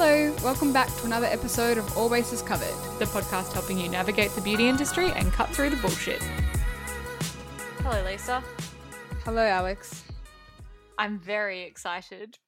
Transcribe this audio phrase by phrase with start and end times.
[0.00, 2.72] Hello, welcome back to another episode of All Bases Covered.
[3.00, 6.22] the podcast helping you navigate the beauty industry and cut through the bullshit.
[7.80, 8.40] Hello, Lisa.
[9.24, 10.04] Hello, Alex.
[10.98, 12.38] I'm very excited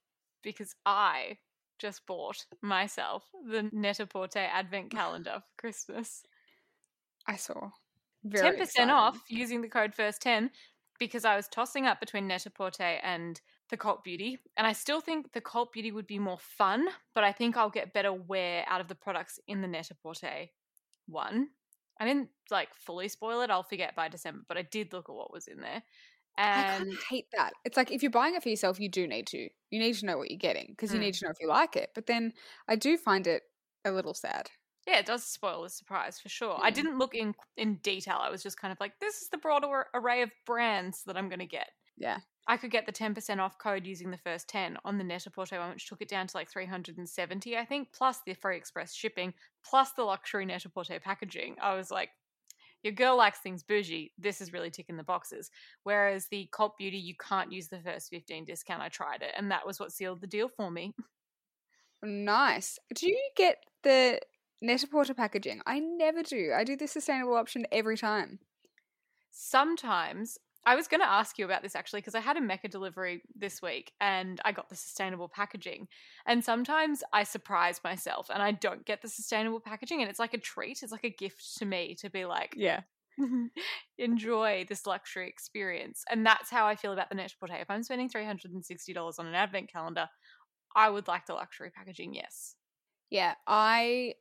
[0.45, 1.39] because I
[1.81, 6.23] just bought myself the Net-a-Porter Advent Calendar for Christmas.
[7.27, 7.71] I saw.
[8.23, 8.93] Very 10% excited.
[8.93, 10.51] off using the code FIRST10
[11.01, 13.41] because I was tossing up between Net-a-Porter and
[13.71, 14.39] the Cult Beauty.
[14.57, 17.71] And I still think the Cult Beauty would be more fun, but I think I'll
[17.71, 20.47] get better wear out of the products in the Net-a-Porter
[21.07, 21.49] one.
[21.99, 23.51] I didn't like fully spoil it.
[23.51, 25.83] I'll forget by December, but I did look at what was in there.
[26.37, 27.53] I And of hate that.
[27.65, 29.49] It's like if you're buying it for yourself, you do need to.
[29.71, 31.03] You need to know what you're getting because you Mm.
[31.03, 31.91] need to know if you like it.
[31.95, 32.33] But then
[32.69, 33.43] I do find it
[33.85, 34.51] a little sad.
[34.87, 36.59] yeah, it does spoil the surprise for sure.
[36.63, 36.75] I Mm.
[36.75, 38.17] didn't look in in detail.
[38.19, 41.29] I was just kind of like, this is the broader array of brands that I'm
[41.29, 41.71] going to get.
[42.01, 42.19] Yeah.
[42.49, 45.71] I could get the 10% off code using the first 10 on the Net-a-Porter one,
[45.71, 49.93] which took it down to like 370, I think, plus the free express shipping, plus
[49.93, 51.57] the luxury Net-a-Porter packaging.
[51.63, 52.09] I was like,
[52.83, 54.13] your girl likes things bougie.
[54.19, 55.51] This is really ticking the boxes.
[55.85, 58.83] Whereas the Cult Beauty, you can't use the first 15 discount.
[58.83, 60.95] I tried it, and that was what sealed the deal for me.
[62.03, 62.79] Nice.
[62.95, 64.21] Do you get the
[64.63, 65.61] Net-a-Porter packaging?
[65.67, 66.53] I never do.
[66.57, 68.41] I do the sustainable option every time.
[69.31, 72.69] sometimes I was going to ask you about this actually because I had a Mecca
[72.69, 75.89] delivery this week and I got the sustainable packaging.
[76.27, 80.35] And sometimes I surprise myself and I don't get the sustainable packaging and it's like
[80.35, 80.83] a treat.
[80.83, 82.83] It's like a gift to me to be like, Yeah.
[83.19, 83.47] Mm-hmm,
[83.99, 86.05] enjoy this luxury experience.
[86.11, 87.53] And that's how I feel about the Net Porte.
[87.53, 90.09] If I'm spending $360 on an advent calendar,
[90.75, 92.55] I would like the luxury packaging, yes.
[93.11, 94.15] Yeah, I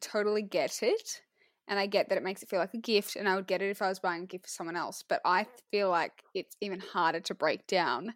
[0.00, 1.20] totally get it.
[1.68, 3.62] And I get that it makes it feel like a gift, and I would get
[3.62, 5.04] it if I was buying a gift for someone else.
[5.08, 8.14] But I feel like it's even harder to break down,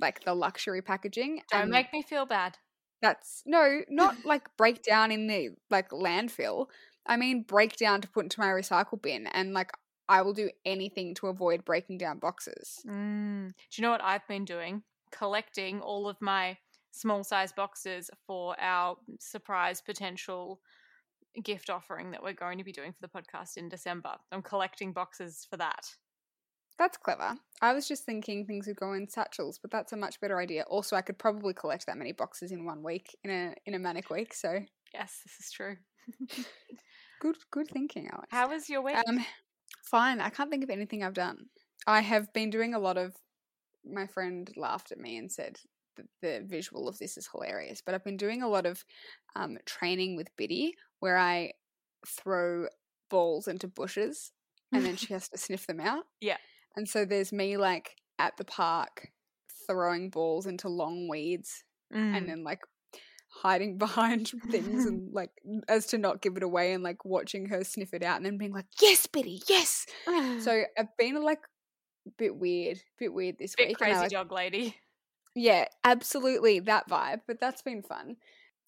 [0.00, 1.42] like the luxury packaging.
[1.50, 2.58] Don't and make me feel bad.
[3.00, 6.66] that's no, not like break down in the like landfill.
[7.06, 9.70] I mean break down to put into my recycle bin, and like
[10.08, 12.80] I will do anything to avoid breaking down boxes.
[12.86, 13.48] Mm.
[13.48, 14.82] Do you know what I've been doing?
[15.10, 16.58] Collecting all of my
[16.90, 20.60] small size boxes for our surprise potential
[21.42, 24.14] gift offering that we're going to be doing for the podcast in December.
[24.30, 25.86] I'm collecting boxes for that.
[26.78, 27.36] That's clever.
[27.60, 30.64] I was just thinking things would go in satchels, but that's a much better idea.
[30.68, 33.78] Also, I could probably collect that many boxes in one week in a in a
[33.78, 34.34] manic week.
[34.34, 34.60] So
[34.92, 35.76] Yes, this is true.
[37.20, 38.28] good, good thinking, Alex.
[38.30, 38.96] How was your week?
[39.08, 39.24] Um,
[39.84, 40.20] fine.
[40.20, 41.46] I can't think of anything I've done.
[41.86, 43.14] I have been doing a lot of.
[43.84, 45.58] My friend laughed at me and said
[46.20, 48.84] the visual of this is hilarious, but I've been doing a lot of
[49.34, 51.52] um, training with Biddy where I
[52.06, 52.68] throw
[53.10, 54.30] balls into bushes
[54.72, 56.04] and then she has to sniff them out.
[56.20, 56.36] Yeah.
[56.76, 59.08] And so there's me like at the park
[59.66, 62.16] throwing balls into long weeds Mm.
[62.16, 62.60] and then like
[63.42, 65.30] hiding behind things and like
[65.68, 68.38] as to not give it away and like watching her sniff it out and then
[68.38, 69.84] being like, Yes, Biddy, yes.
[70.06, 71.40] So I've been like
[72.06, 73.76] a bit weird, bit weird this bit week.
[73.80, 74.76] and I, crazy like, dog lady.
[75.34, 77.20] yeah, absolutely that vibe.
[77.26, 78.16] But that's been fun.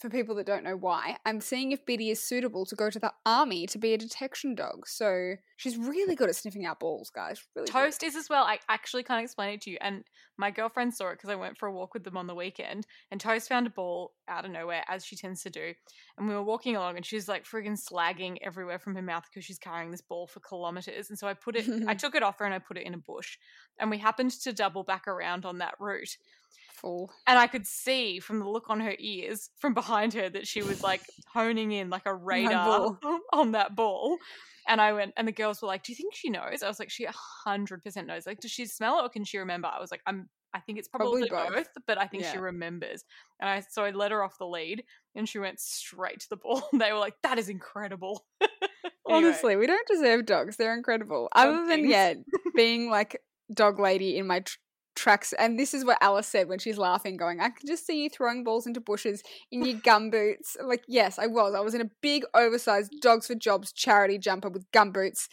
[0.00, 2.98] For people that don't know why, I'm seeing if Biddy is suitable to go to
[2.98, 4.86] the army to be a detection dog.
[4.86, 7.40] So she's really good at sniffing out balls, guys.
[7.54, 7.72] Really good.
[7.72, 8.44] Toast is as well.
[8.44, 9.78] I actually can't explain it to you.
[9.80, 10.04] And
[10.36, 12.86] my girlfriend saw it because I went for a walk with them on the weekend.
[13.10, 15.72] And Toast found a ball out of nowhere, as she tends to do.
[16.18, 19.44] And we were walking along, and she's like friggin' slagging everywhere from her mouth because
[19.44, 21.08] she's carrying this ball for kilometers.
[21.08, 22.94] And so I put it, I took it off her and I put it in
[22.94, 23.38] a bush.
[23.78, 26.16] And we happened to double back around on that route.
[26.80, 27.10] Full.
[27.26, 30.62] And I could see from the look on her ears from behind her that she
[30.62, 32.98] was like honing in like a radar
[33.32, 34.16] on that ball.
[34.66, 36.78] And I went, and the girls were like, "Do you think she knows?" I was
[36.78, 37.06] like, "She
[37.44, 38.26] hundred percent knows.
[38.26, 40.28] Like, does she smell it or can she remember?" I was like, "I'm.
[40.54, 41.64] I think it's probably, Probably both.
[41.74, 41.84] both.
[41.86, 43.04] but I think she remembers."
[43.40, 44.84] And I so I let her off the lead,
[45.14, 46.66] and she went straight to the ball.
[46.72, 48.24] they were like, "That is incredible."
[49.06, 50.56] Anyway, Honestly, we don't deserve dogs.
[50.56, 51.28] They're incredible.
[51.32, 52.14] Other than yeah,
[52.56, 53.20] being like
[53.52, 54.56] dog lady in my tr-
[54.94, 58.02] tracks, and this is what Alice said when she's laughing, going, "I can just see
[58.02, 61.54] you throwing balls into bushes in your gum boots." Like, yes, I was.
[61.54, 65.28] I was in a big, oversized Dogs for Jobs charity jumper with gum boots,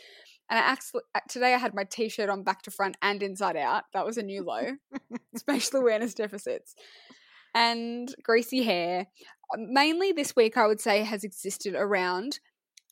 [0.50, 3.84] and I actually today I had my t-shirt on back to front and inside out.
[3.94, 4.76] That was a new low.
[5.36, 6.76] Spatial awareness deficits.
[7.54, 9.08] And greasy hair.
[9.58, 12.40] Mainly this week, I would say, has existed around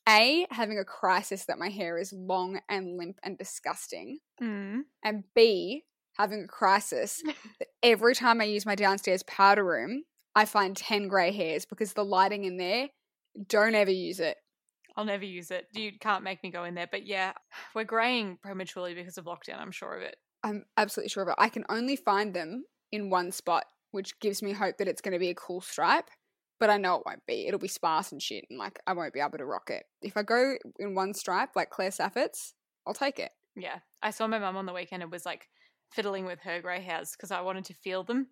[0.08, 5.24] a, having a crisis that my hair is long and limp and disgusting, mm, and
[5.34, 5.84] B,
[6.20, 7.22] having a crisis
[7.82, 12.04] every time I use my downstairs powder room, I find 10 grey hairs because the
[12.04, 12.88] lighting in there,
[13.48, 14.36] don't ever use it.
[14.96, 15.66] I'll never use it.
[15.72, 16.88] You can't make me go in there.
[16.90, 17.32] But yeah,
[17.74, 19.58] we're graying prematurely because of lockdown.
[19.58, 20.16] I'm sure of it.
[20.42, 21.34] I'm absolutely sure of it.
[21.38, 25.12] I can only find them in one spot, which gives me hope that it's going
[25.12, 26.08] to be a cool stripe.
[26.58, 27.46] but I know it won't be.
[27.46, 29.84] It'll be sparse and shit, and like I won't be able to rock it.
[30.02, 32.52] If I go in one stripe, like Claire Saffitz,
[32.86, 33.30] I'll take it.
[33.56, 33.78] Yeah.
[34.02, 35.48] I saw my mum on the weekend and was like
[35.92, 38.28] fiddling with her grey hairs because I wanted to feel them.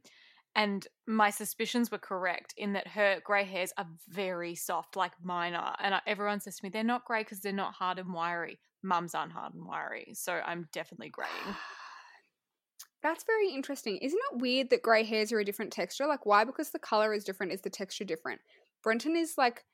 [0.56, 5.54] And my suspicions were correct in that her grey hairs are very soft, like mine
[5.54, 5.76] are.
[5.80, 8.58] And I, everyone says to me, they're not grey because they're not hard and wiry.
[8.82, 10.12] Mum's aren't hard and wiry.
[10.14, 11.30] So I'm definitely greying.
[13.02, 13.98] That's very interesting.
[13.98, 16.06] Isn't it weird that grey hairs are a different texture?
[16.06, 16.44] Like, why?
[16.44, 18.40] Because the color is different, is the texture different?
[18.82, 19.64] Brenton is like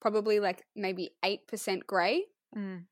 [0.00, 2.24] probably like maybe 8% grey,
[2.56, 2.84] Mm.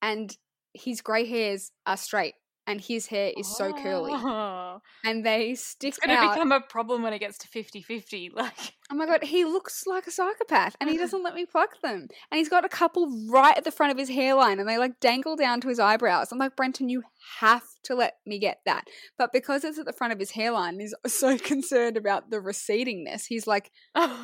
[0.00, 0.36] and
[0.74, 2.34] his grey hairs are straight,
[2.66, 4.80] and his hair is so curly, Oh.
[5.04, 6.34] and they stick It's going to out.
[6.34, 8.30] become a problem when it gets to 50 50.
[8.34, 11.80] Like, oh my god, he looks like a psychopath, and he doesn't let me pluck
[11.82, 12.08] them.
[12.30, 15.00] And he's got a couple right at the front of his hairline, and they like
[15.00, 16.32] dangle down to his eyebrows.
[16.32, 17.02] I'm like, Brenton, you
[17.40, 18.84] have to let me get that.
[19.18, 23.24] But because it's at the front of his hairline, he's so concerned about the recedingness.
[23.28, 23.70] He's like,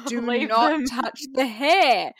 [0.06, 0.84] do not them.
[0.86, 2.12] touch the hair.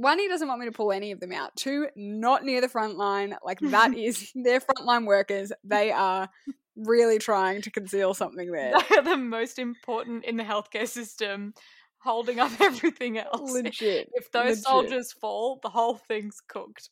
[0.00, 1.54] One, he doesn't want me to pull any of them out.
[1.56, 3.36] Two, not near the front line.
[3.44, 5.52] Like that is they're frontline workers.
[5.62, 6.30] They are
[6.74, 8.72] really trying to conceal something there.
[8.88, 11.52] They are the most important in the healthcare system,
[11.98, 13.52] holding up everything else.
[13.52, 14.08] Legit.
[14.14, 14.64] If those legit.
[14.64, 16.88] soldiers fall, the whole thing's cooked.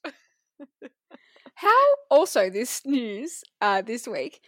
[1.54, 4.42] How also this news uh, this week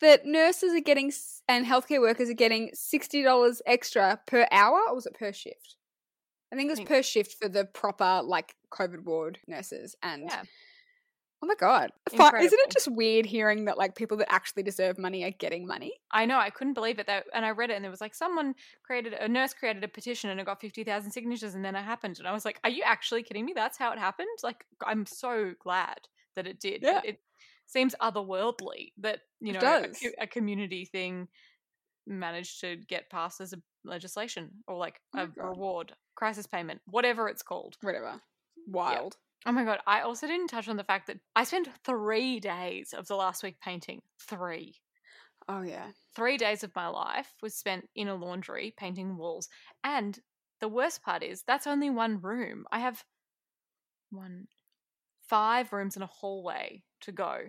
[0.00, 1.12] that nurses are getting
[1.48, 5.76] and healthcare workers are getting sixty dollars extra per hour, or was it per shift?
[6.54, 10.24] I think it was per shift for the proper like COVID ward nurses and.
[10.28, 10.42] Yeah.
[11.42, 11.90] Oh my god!
[12.10, 15.66] Fi- Isn't it just weird hearing that like people that actually deserve money are getting
[15.66, 15.92] money?
[16.10, 17.06] I know, I couldn't believe it.
[17.06, 19.88] That, and I read it, and there was like someone created a nurse created a
[19.88, 22.60] petition, and it got fifty thousand signatures, and then it happened, and I was like,
[22.64, 23.52] "Are you actually kidding me?
[23.54, 25.98] That's how it happened!" Like, I'm so glad
[26.34, 26.80] that it did.
[26.82, 27.02] Yeah.
[27.04, 27.18] It
[27.66, 31.28] seems otherworldly that you know a, a community thing
[32.06, 35.44] managed to get past as a legislation or like Oh a God.
[35.48, 37.76] reward, crisis payment, whatever it's called.
[37.82, 38.20] Whatever.
[38.66, 39.16] Wild.
[39.46, 39.80] Oh my god!
[39.86, 43.42] I also didn't touch on the fact that I spent three days of the last
[43.42, 44.00] week painting.
[44.20, 44.76] Three.
[45.48, 45.88] Oh yeah.
[46.16, 49.48] three days of my life was spent in a laundry painting walls.
[49.82, 50.18] And
[50.60, 52.64] the worst part is that's only one room.
[52.72, 53.04] I have
[54.10, 54.46] one,
[55.28, 57.40] five rooms and a hallway to go.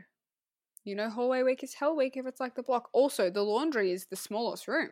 [0.84, 2.90] You know, hallway week is hell week if it's like the block.
[2.92, 4.90] Also, the laundry is the smallest room.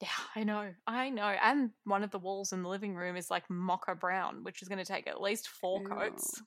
[0.00, 1.24] Yeah, I know, I know.
[1.42, 4.68] And one of the walls in the living room is like mocha brown, which is
[4.68, 6.40] going to take at least four coats.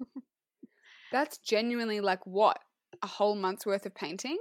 [1.11, 2.57] That's genuinely like what
[3.03, 4.37] a whole month's worth of painting.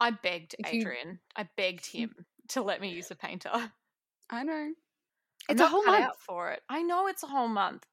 [0.00, 2.12] I begged If you- Adrian, I begged him
[2.48, 3.50] to let me use a painter.
[3.52, 3.70] I'm
[4.30, 4.72] I know.
[5.48, 6.16] It's a whole month.
[6.18, 6.60] for it.
[6.68, 7.84] I know it's a whole month.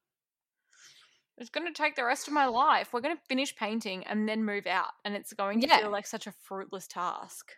[1.38, 2.92] It's going to take the rest of my life.
[2.92, 5.78] We're going to finish painting and then move out, and it's going to Yeah.
[5.78, 7.52] feel like such a fruitless task.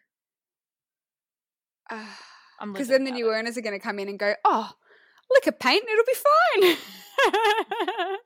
[1.88, 2.18] I'm ah.
[2.60, 4.72] Because then the without new owners are going to come in and go, oh,
[5.30, 6.76] lick a paint, it'll be fine.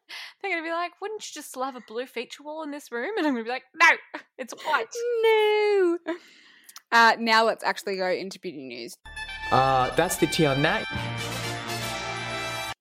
[0.42, 2.92] They're going to be like, "Wouldn't you just love a blue feature wall in this
[2.92, 3.88] room?" And I'm going to be like, "No,
[4.38, 4.86] it's white."
[5.22, 5.98] no.
[6.92, 8.96] Uh, now let's actually go into beauty news.
[9.50, 10.84] Uh, that's the tea on that.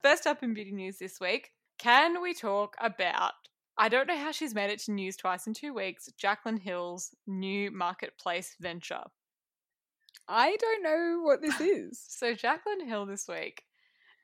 [0.04, 3.32] First up in beauty news this week, can we talk about?
[3.78, 6.08] I don't know how she's made it to news twice in two weeks.
[6.22, 9.04] Jaclyn Hill's new marketplace venture.
[10.28, 12.02] I don't know what this is.
[12.08, 13.64] So Jaclyn Hill this week,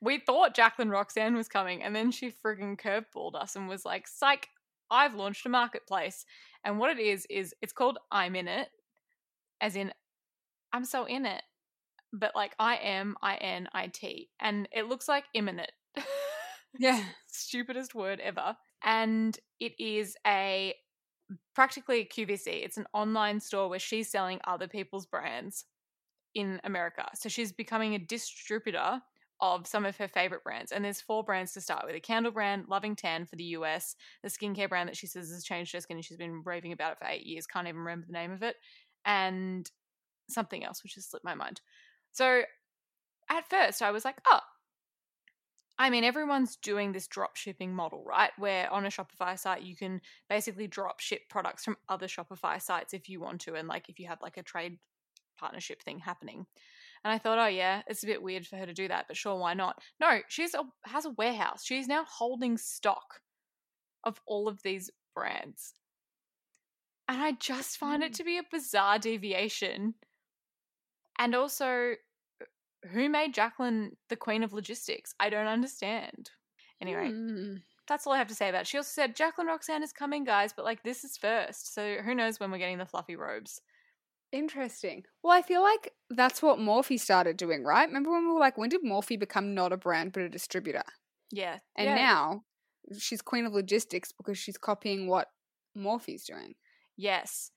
[0.00, 4.08] we thought Jaclyn Roxanne was coming, and then she friggin' curveballed us and was like,
[4.08, 4.48] "Psych,
[4.90, 6.24] I've launched a marketplace."
[6.64, 8.68] And what it is is it's called I'm in it,
[9.60, 9.92] as in
[10.72, 11.42] I'm so in it,
[12.12, 15.72] but like I am I N I T, and it looks like imminent.
[16.78, 17.04] yeah.
[17.26, 18.56] Stupidest word ever.
[18.82, 20.74] And it is a
[21.54, 22.46] practically a QVC.
[22.46, 25.66] It's an online store where she's selling other people's brands
[26.34, 27.08] in America.
[27.14, 29.00] So she's becoming a distributor
[29.40, 30.70] of some of her favorite brands.
[30.70, 33.96] And there's four brands to start with a candle brand, Loving Tan for the US,
[34.22, 36.92] the skincare brand that she says has changed her skin and she's been raving about
[36.92, 38.56] it for eight years, can't even remember the name of it,
[39.04, 39.70] and
[40.28, 41.60] something else, which has slipped my mind.
[42.12, 42.42] So
[43.30, 44.40] at first I was like, oh,
[45.78, 48.32] I mean, everyone's doing this drop shipping model, right?
[48.36, 52.92] Where on a Shopify site, you can basically drop ship products from other Shopify sites
[52.92, 53.54] if you want to.
[53.54, 54.78] And like if you have like a trade
[55.40, 56.46] partnership thing happening.
[57.02, 59.16] And I thought, oh yeah, it's a bit weird for her to do that, but
[59.16, 59.78] sure, why not?
[60.00, 61.64] No, she's a, has a warehouse.
[61.64, 63.20] She's now holding stock
[64.04, 65.74] of all of these brands.
[67.08, 69.94] And I just find it to be a bizarre deviation.
[71.18, 71.94] And also,
[72.92, 75.14] who made Jaclyn the queen of logistics?
[75.18, 76.30] I don't understand.
[76.80, 77.56] Anyway, Hmm.
[77.88, 78.66] that's all I have to say about it.
[78.66, 81.74] She also said Jaclyn Roxanne is coming, guys, but like this is first.
[81.74, 83.60] So who knows when we're getting the fluffy robes.
[84.32, 85.04] Interesting.
[85.22, 87.88] Well, I feel like that's what Morphe started doing, right?
[87.88, 90.84] Remember when we were like, when did Morphe become not a brand but a distributor?
[91.32, 91.58] Yeah.
[91.76, 91.94] And yeah.
[91.96, 92.44] now
[92.98, 95.28] she's queen of logistics because she's copying what
[95.76, 96.54] Morphe's doing.
[96.96, 97.50] Yes.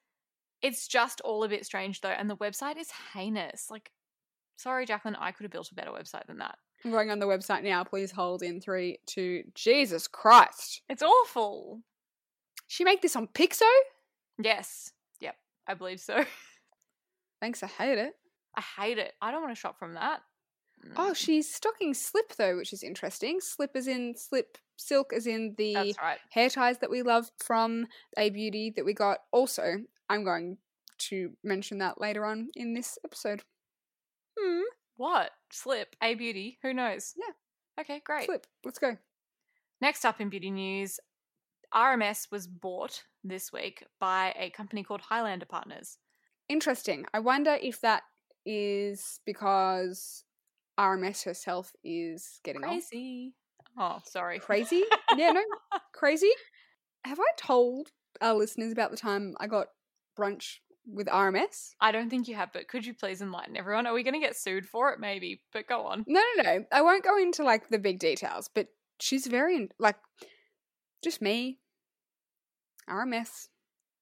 [0.61, 3.67] It's just all a bit strange though, and the website is heinous.
[3.69, 3.91] Like,
[4.55, 6.57] sorry, Jaclyn, I could have built a better website than that.
[6.83, 7.83] I'm going on the website now.
[7.83, 9.43] Please hold in three, two.
[9.55, 10.81] Jesus Christ!
[10.89, 11.81] It's awful.
[12.67, 13.69] She make this on Pixo?
[14.41, 14.91] Yes.
[15.19, 15.35] Yep.
[15.67, 16.25] I believe so.
[17.43, 18.13] Thanks, I hate it.
[18.55, 19.11] I hate it.
[19.21, 20.21] I don't want to shop from that.
[20.95, 23.41] Oh, Mm, she's stocking slip though, which is interesting.
[23.41, 26.19] Slip as in slip, silk as in the right.
[26.29, 29.19] hair ties that we love from A Beauty that we got.
[29.33, 30.57] Also, I'm going
[31.09, 33.41] to mention that later on in this episode.
[34.39, 34.61] Hmm.
[34.95, 35.31] What?
[35.51, 35.97] Slip.
[36.01, 36.59] A beauty.
[36.61, 37.13] Who knows?
[37.17, 37.81] Yeah.
[37.81, 38.27] Okay, great.
[38.27, 38.47] Slip.
[38.63, 38.95] Let's go.
[39.81, 40.97] Next up in beauty news,
[41.73, 45.97] RMS was bought this week by a company called Highlander Partners.
[46.49, 47.05] Interesting.
[47.13, 48.03] I wonder if that
[48.45, 50.23] is because
[50.79, 52.61] RMS herself is getting.
[52.61, 53.33] Crazy.
[53.77, 54.39] Oh, sorry.
[54.39, 54.83] Crazy?
[55.15, 55.41] yeah, no,
[55.93, 56.31] crazy.
[57.05, 57.89] Have I told
[58.21, 59.67] our listeners about the time I got
[60.17, 61.71] brunch with RMS?
[61.81, 63.87] I don't think you have, but could you please enlighten everyone?
[63.87, 64.99] Are we going to get sued for it?
[64.99, 66.05] Maybe, but go on.
[66.07, 66.65] No, no, no.
[66.71, 68.67] I won't go into like the big details, but
[68.99, 69.95] she's very like
[71.03, 71.59] just me,
[72.89, 73.47] RMS,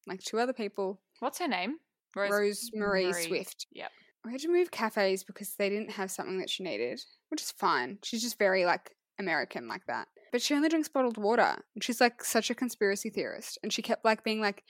[0.06, 1.78] like two other people, What's her name?
[2.16, 3.24] Rose Marie Marie.
[3.28, 3.68] Swift.
[3.72, 3.92] Yep.
[4.26, 7.52] We had to move cafes because they didn't have something that she needed, which is
[7.52, 7.98] fine.
[8.04, 10.08] She's just very like American like that.
[10.32, 11.58] But she only drinks bottled water.
[11.76, 13.58] And she's like such a conspiracy theorist.
[13.62, 14.64] And she kept like being like,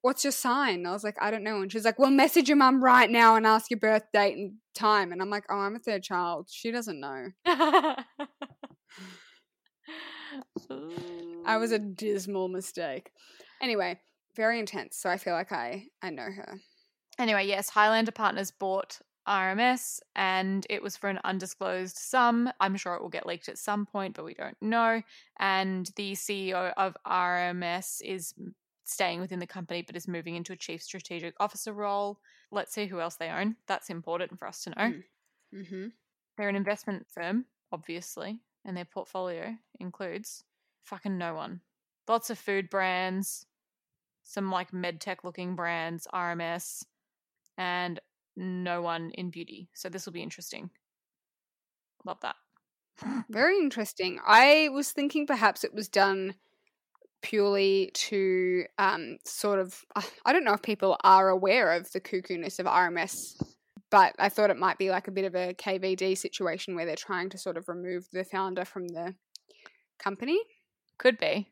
[0.00, 0.76] What's your sign?
[0.76, 1.60] And I was like, I don't know.
[1.60, 4.54] And she's like, Well, message your mum right now and ask your birth date and
[4.74, 5.12] time.
[5.12, 6.48] And I'm like, Oh, I'm a third child.
[6.50, 7.28] She doesn't know.
[11.44, 13.10] I was a dismal mistake.
[13.60, 14.00] Anyway,
[14.34, 14.96] very intense.
[14.96, 16.58] So I feel like I I know her.
[17.18, 22.50] Anyway, yes, Highlander Partners bought RMS and it was for an undisclosed sum.
[22.60, 25.02] I'm sure it will get leaked at some point, but we don't know.
[25.38, 28.34] And the CEO of RMS is
[28.84, 32.18] staying within the company but is moving into a chief strategic officer role.
[32.50, 33.56] Let's see who else they own.
[33.66, 34.76] That's important for us to know.
[34.76, 35.02] Mm.
[35.54, 35.86] Mm-hmm.
[36.36, 40.44] They're an investment firm, obviously, and their portfolio includes
[40.82, 41.60] fucking no one.
[42.08, 43.46] Lots of food brands,
[44.24, 46.84] some like medtech looking brands, RMS,
[47.62, 48.00] and
[48.36, 49.68] no one in beauty.
[49.72, 50.70] So this will be interesting.
[52.04, 52.34] Love that.
[53.30, 54.18] Very interesting.
[54.26, 56.34] I was thinking perhaps it was done
[57.22, 59.84] purely to um, sort of.
[59.94, 63.40] uh, I don't know if people are aware of the cuckoo-ness of RMS,
[63.90, 66.96] but I thought it might be like a bit of a KVD situation where they're
[66.96, 69.14] trying to sort of remove the founder from the
[70.00, 70.40] company.
[70.98, 71.48] Could be.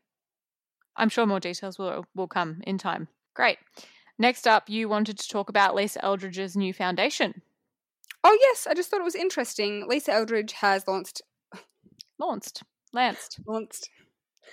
[0.96, 3.06] I'm sure more details will will come in time.
[3.34, 3.58] Great.
[4.20, 7.40] Next up, you wanted to talk about Lisa Eldridge's new foundation.
[8.22, 9.88] Oh yes, I just thought it was interesting.
[9.88, 11.22] Lisa Eldridge has launched
[12.18, 12.62] Launched.
[12.92, 13.40] Lanced.
[13.46, 13.88] launched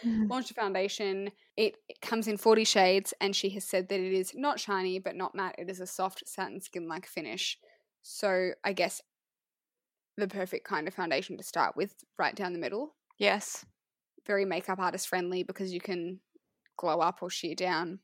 [0.06, 0.30] mm.
[0.30, 1.32] launched a foundation.
[1.58, 5.00] It, it comes in 40 shades, and she has said that it is not shiny
[5.00, 5.56] but not matte.
[5.58, 7.58] It is a soft satin skin like finish.
[8.04, 9.02] So I guess
[10.16, 12.96] the perfect kind of foundation to start with, right down the middle.
[13.18, 13.66] Yes.
[14.26, 16.22] Very makeup artist friendly because you can
[16.78, 18.00] glow up or sheer down.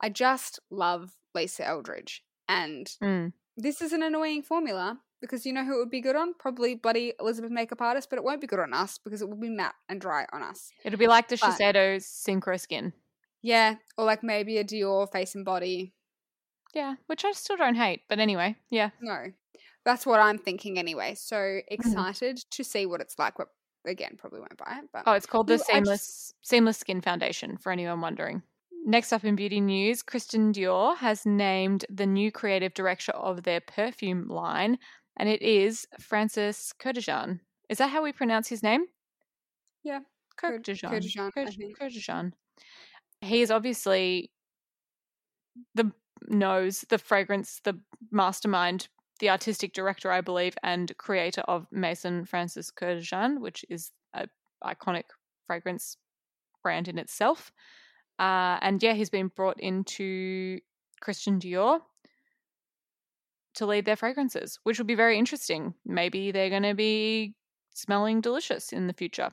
[0.00, 2.22] I just love Lisa Eldridge.
[2.48, 3.32] And Mm.
[3.56, 6.34] this is an annoying formula because you know who it would be good on?
[6.34, 9.36] Probably bloody Elizabeth makeup artist, but it won't be good on us because it will
[9.36, 10.70] be matte and dry on us.
[10.84, 12.92] It'll be like the But- Shiseido Synchro Skin.
[13.42, 15.94] Yeah, or like maybe a Dior face and body.
[16.74, 18.02] Yeah, which I still don't hate.
[18.08, 18.90] But anyway, yeah.
[19.00, 19.32] No,
[19.84, 21.14] that's what I'm thinking anyway.
[21.14, 21.74] So Mm-hmm.
[21.74, 23.34] excited to see what it's like.
[23.36, 23.48] But
[23.86, 24.88] again, probably won't buy it.
[24.92, 28.42] But Oh, it's called the Ooh, I just- Seamless Seamless Skin Foundation for anyone wondering.
[28.84, 33.60] Next up in beauty news, Christian Dior has named the new creative director of their
[33.60, 34.78] perfume line,
[35.18, 37.40] and it is Francis Kurkdjian.
[37.68, 38.86] Is that how we pronounce his name?
[39.84, 40.00] Yeah,
[40.36, 40.90] Kur- Kurkdjian.
[40.90, 41.78] Kurkdjian, I Kur- think.
[41.78, 42.32] Kurkdjian.
[43.20, 44.30] He is obviously
[45.74, 45.92] the
[46.28, 47.78] nose, the fragrance, the
[48.10, 48.88] mastermind,
[49.20, 54.26] the artistic director, I believe, and creator of Maison Francis Kurkdjian, which is a
[54.64, 55.04] iconic
[55.46, 55.98] fragrance
[56.62, 57.52] brand in itself.
[58.20, 60.60] Uh, and yeah, he's been brought into
[61.00, 61.80] Christian Dior
[63.54, 65.74] to lead their fragrances, which will be very interesting.
[65.86, 67.34] Maybe they're going to be
[67.74, 69.30] smelling delicious in the future.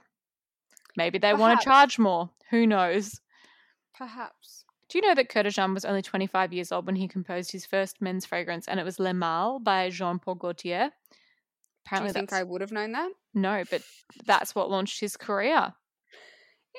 [0.95, 2.29] Maybe they want to charge more.
[2.49, 3.19] Who knows?
[3.93, 4.63] perhaps.
[4.89, 7.99] Do you know that Kurkdjian was only 25 years old when he composed his first
[8.01, 10.89] men's fragrance, and it was Le Male by Jean Paul Gaultier?
[10.89, 11.17] Do
[11.85, 13.11] Apparently, you think I would have known that?
[13.33, 13.81] no, but
[14.25, 15.73] that's what launched his career.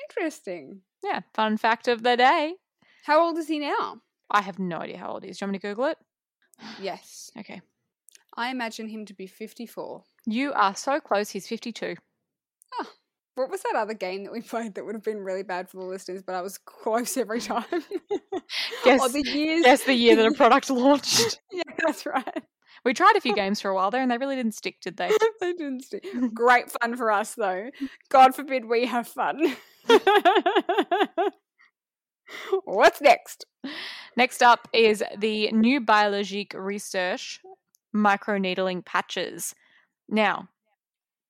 [0.09, 0.81] Interesting.
[1.03, 2.55] Yeah, fun fact of the day.
[3.05, 4.01] How old is he now?
[4.29, 5.37] I have no idea how old he is.
[5.37, 5.97] Do you want me to Google it?
[6.81, 7.31] Yes.
[7.37, 7.61] Okay.
[8.35, 10.03] I imagine him to be 54.
[10.25, 11.29] You are so close.
[11.31, 11.95] He's 52.
[12.79, 12.87] Ah,
[13.35, 15.77] what was that other game that we played that would have been really bad for
[15.77, 17.63] the listeners, but I was close every time?
[18.83, 19.63] Guess- oh, the years.
[19.63, 21.39] Guess the year that a product launched.
[21.51, 22.43] yeah, that's right.
[22.85, 24.97] We tried a few games for a while there and they really didn't stick, did
[24.97, 25.09] they?
[25.39, 26.05] they didn't stick.
[26.33, 27.69] Great fun for us, though.
[28.09, 29.55] God forbid we have fun.
[32.63, 33.45] What's next?
[34.15, 37.39] Next up is the new Biologique Research
[37.95, 39.55] microneedling patches.
[40.07, 40.49] Now,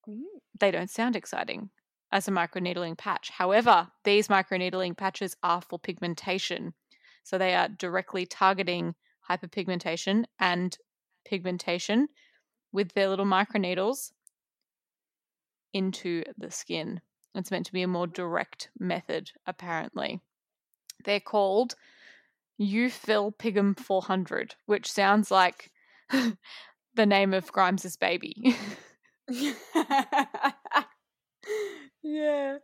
[0.07, 0.19] mm.
[0.59, 1.69] they don't sound exciting
[2.11, 3.29] as a microneedling patch.
[3.29, 6.73] However, these microneedling patches are for pigmentation.
[7.23, 8.95] So they are directly targeting
[9.29, 10.77] hyperpigmentation and
[11.29, 12.07] pigmentation
[12.71, 14.11] with their little microneedles
[15.73, 17.01] into the skin.
[17.35, 20.19] It's meant to be a more direct method, apparently.
[21.05, 21.75] They're called
[22.59, 25.71] Eufil Pigum 400, which sounds like
[26.09, 28.55] the name of Grimes's baby.
[32.03, 32.57] yeah.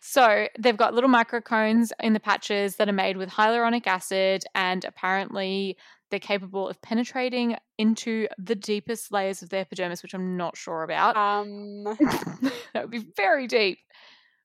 [0.00, 4.84] So they've got little microcones in the patches that are made with hyaluronic acid, and
[4.84, 5.76] apparently
[6.10, 10.82] they're capable of penetrating into the deepest layers of the epidermis, which I'm not sure
[10.82, 11.16] about.
[11.16, 11.84] Um.
[12.72, 13.78] that would be very deep.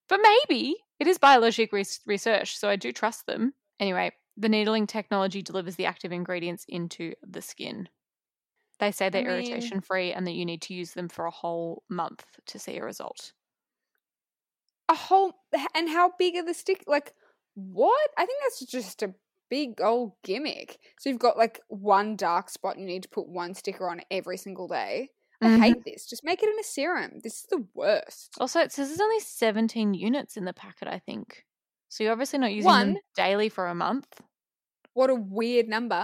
[0.10, 3.54] But maybe it is biologic res- research, so I do trust them.
[3.80, 7.88] Anyway, the needling technology delivers the active ingredients into the skin.
[8.80, 11.32] They say they're mean- irritation free and that you need to use them for a
[11.32, 13.32] whole month to see a result.
[14.90, 15.34] a whole
[15.74, 17.14] and how big are the stick like
[17.56, 19.14] what i think that's just a
[19.54, 23.28] big old gimmick so you've got like one dark spot and you need to put
[23.28, 25.10] one sticker on every single day
[25.42, 25.62] i Mhm.
[25.62, 28.88] hate this just make it in a serum this is the worst Also, it says
[28.88, 31.46] there's only 17 units in the packet, I think.
[31.90, 32.98] So you're obviously not using them One.
[33.16, 34.22] daily for a month.
[34.94, 36.04] what a weird number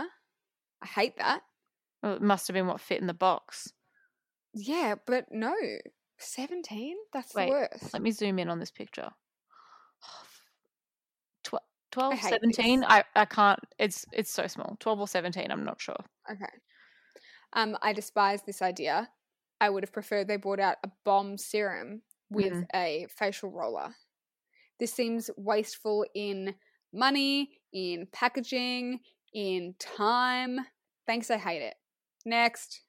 [0.81, 1.41] i hate that
[2.03, 3.73] Well, it must have been what fit in the box.
[4.53, 5.55] yeah but no
[6.17, 9.09] 17 that's Wait, the worst Let me zoom in on this picture.
[11.91, 12.80] Tw- 12, hate 17?
[12.82, 12.89] this.
[12.89, 13.60] I, I can't.
[13.78, 14.78] It's it's so small.
[14.80, 15.97] 12 or 17, I'm not sure.
[16.32, 16.45] okay
[17.54, 19.10] um i despise this idea
[19.60, 22.65] i would have preferred they brought out a bomb serum with Mhm.
[22.75, 23.95] a facial roller
[24.80, 26.54] this seems wasteful in
[26.93, 28.99] money in packaging
[29.34, 30.60] in time
[31.08, 31.73] thanks i hate it
[32.23, 32.82] next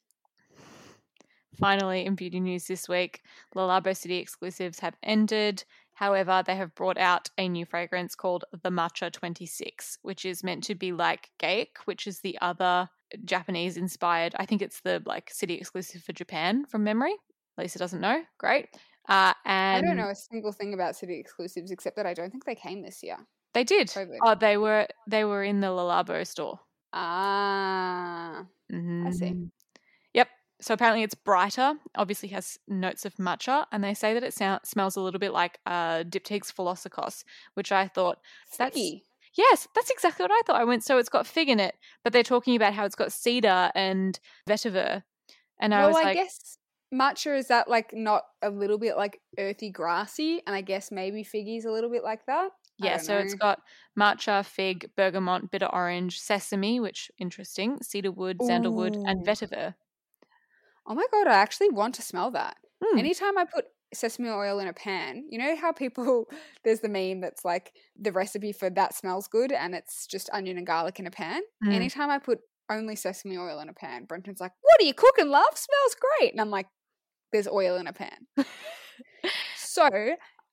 [1.58, 3.22] Finally, in beauty news this week,
[3.54, 5.62] Le Labo City exclusives have ended.
[6.00, 10.64] However, they have brought out a new fragrance called the Matcha 26, which is meant
[10.64, 12.88] to be like Gaiac, which is the other
[13.26, 14.34] Japanese inspired.
[14.38, 17.14] I think it's the like city exclusive for Japan from memory.
[17.58, 18.22] Lisa doesn't know.
[18.38, 18.68] Great.
[19.10, 22.30] Uh, and i don't know a single thing about city exclusives except that i don't
[22.30, 23.16] think they came this year
[23.54, 23.88] They did.
[23.88, 24.18] COVID.
[24.22, 26.60] Oh, they were they were in the Le Labo store.
[26.92, 29.34] ah I see.
[30.60, 31.74] So apparently it's brighter.
[31.96, 35.32] Obviously has notes of matcha, and they say that it sound, smells a little bit
[35.32, 38.18] like uh, Diptyque's Philosykos, which I thought
[38.58, 39.02] That's- figgy
[39.36, 40.60] Yes, that's exactly what I thought.
[40.60, 43.12] I went, so it's got fig in it, but they're talking about how it's got
[43.12, 44.18] cedar and
[44.48, 45.04] vetiver.
[45.60, 46.58] And I well was i like, guess
[46.92, 51.22] matcha is that like not a little bit like earthy grassy and i guess maybe
[51.22, 52.50] figgy's a little bit like that
[52.82, 53.38] yeah, so it's know.
[53.38, 53.60] got
[53.98, 59.74] matcha, fig, bergamot, bitter orange, sesame, which interesting, cedarwood, sandalwood, and vetiver.
[60.86, 62.98] Oh my god i actually want to smell that Mm.
[62.98, 66.26] Anytime I put sesame oil in a pan, you know how people
[66.64, 70.56] there's the meme that's like the recipe for that smells good and it's just onion
[70.56, 71.42] and garlic in a pan.
[71.64, 71.74] Mm.
[71.74, 72.38] Anytime I put
[72.70, 75.50] only sesame oil in a pan, Brenton's like, "What are you cooking, love?
[75.54, 76.66] Smells great." And I'm like,
[77.32, 78.26] "There's oil in a pan."
[79.56, 79.88] so,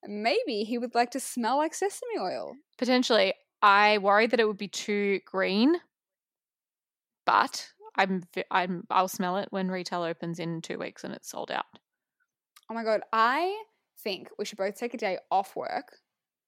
[0.04, 2.56] maybe he would like to smell like sesame oil.
[2.78, 5.76] Potentially, I worry that it would be too green,
[7.26, 11.52] but I'm I'm I'll smell it when retail opens in two weeks and it's sold
[11.52, 11.66] out.
[12.70, 13.56] Oh my god, I
[14.04, 15.98] think we should both take a day off work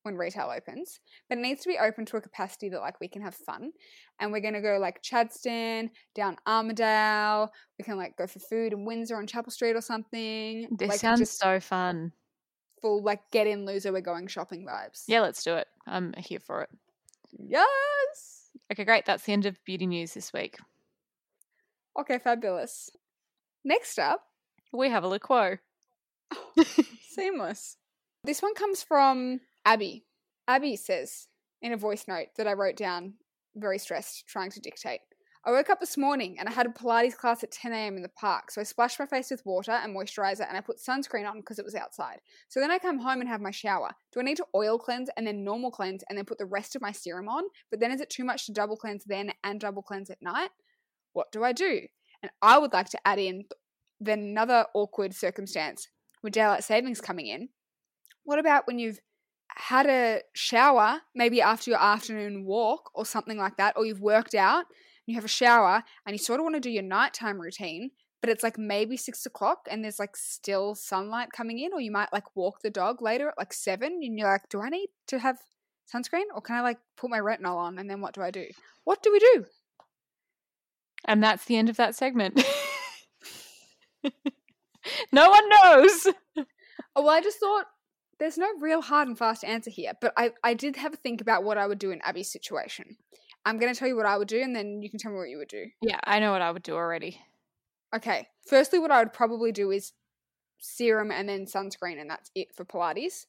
[0.03, 3.07] when retail opens, but it needs to be open to a capacity that like we
[3.07, 3.71] can have fun.
[4.19, 7.51] And we're gonna go like Chadstone, down Armadale.
[7.77, 10.67] We can like go for food in Windsor on Chapel Street or something.
[10.77, 12.11] This like sounds just so fun.
[12.81, 15.03] full like get in loser, we're going shopping vibes.
[15.07, 15.67] Yeah, let's do it.
[15.87, 16.69] I'm here for it.
[17.31, 18.49] Yes.
[18.71, 19.05] Okay, great.
[19.05, 20.57] That's the end of beauty news this week.
[21.99, 22.89] Okay, fabulous.
[23.65, 24.23] Next up,
[24.71, 25.59] We have a liqueur.
[27.09, 27.75] Seamless.
[28.23, 30.05] This one comes from Abby.
[30.47, 31.27] Abby says
[31.61, 33.15] in a voice note that I wrote down,
[33.53, 35.01] very stressed, trying to dictate.
[35.43, 37.97] I woke up this morning and I had a Pilates class at 10 a.m.
[37.97, 38.51] in the park.
[38.51, 41.59] So I splashed my face with water and moisturizer and I put sunscreen on because
[41.59, 42.19] it was outside.
[42.47, 43.91] So then I come home and have my shower.
[44.13, 46.77] Do I need to oil cleanse and then normal cleanse and then put the rest
[46.77, 47.43] of my serum on?
[47.71, 50.49] But then is it too much to double cleanse then and double cleanse at night?
[51.13, 51.81] What do I do?
[52.21, 53.45] And I would like to add in
[53.99, 55.87] then another awkward circumstance
[56.23, 57.49] with daylight savings coming in.
[58.23, 58.99] What about when you've
[59.55, 64.35] had a shower, maybe after your afternoon walk or something like that, or you've worked
[64.35, 67.39] out and you have a shower and you sort of want to do your nighttime
[67.39, 67.91] routine,
[68.21, 71.91] but it's like maybe six o'clock and there's like still sunlight coming in, or you
[71.91, 74.89] might like walk the dog later at like seven and you're like, do I need
[75.07, 75.39] to have
[75.93, 78.45] sunscreen or can I like put my retinol on and then what do I do?
[78.83, 79.45] What do we do?
[81.05, 82.43] And that's the end of that segment.
[85.11, 86.07] no one knows.
[86.95, 87.65] Oh, well, I just thought
[88.19, 91.21] there's no real hard and fast answer here, but I, I did have a think
[91.21, 92.97] about what I would do in Abby's situation.
[93.45, 95.17] I'm going to tell you what I would do and then you can tell me
[95.17, 95.65] what you would do.
[95.81, 97.21] Yeah, I know what I would do already.
[97.95, 98.27] Okay.
[98.47, 99.93] Firstly, what I would probably do is
[100.59, 103.25] serum and then sunscreen, and that's it for Pilates.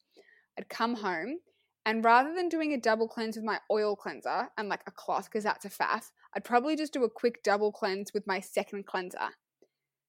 [0.58, 1.38] I'd come home,
[1.86, 5.26] and rather than doing a double cleanse with my oil cleanser and like a cloth,
[5.26, 8.86] because that's a faff, I'd probably just do a quick double cleanse with my second
[8.86, 9.30] cleanser.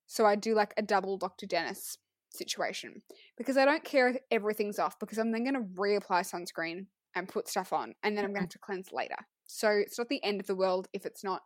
[0.07, 1.45] So I'd do like a double Dr.
[1.45, 1.97] Dennis
[2.33, 3.01] situation
[3.37, 7.27] because I don't care if everything's off because I'm then going to reapply sunscreen and
[7.27, 9.17] put stuff on, and then I'm going to have to cleanse later.
[9.45, 11.41] So it's not the end of the world if it's not